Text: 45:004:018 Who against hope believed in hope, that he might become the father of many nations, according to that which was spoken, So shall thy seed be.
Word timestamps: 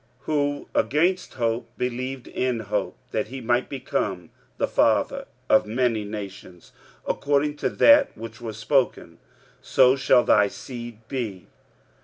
45:004:018 0.25 0.25
Who 0.25 0.67
against 0.73 1.33
hope 1.35 1.69
believed 1.77 2.27
in 2.27 2.61
hope, 2.61 2.97
that 3.11 3.27
he 3.27 3.39
might 3.39 3.69
become 3.69 4.31
the 4.57 4.67
father 4.67 5.25
of 5.47 5.67
many 5.67 6.03
nations, 6.03 6.71
according 7.05 7.55
to 7.57 7.69
that 7.69 8.17
which 8.17 8.41
was 8.41 8.57
spoken, 8.57 9.19
So 9.61 9.95
shall 9.95 10.23
thy 10.23 10.47
seed 10.47 11.07
be. 11.07 11.45